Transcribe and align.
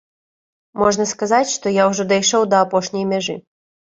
Можна 0.83 1.05
сказаць, 1.11 1.49
што 1.55 1.73
я 1.73 1.83
ўжо 1.91 2.05
дайшоў 2.13 2.47
да 2.55 2.63
апошняй 2.65 3.05
мяжы. 3.13 3.37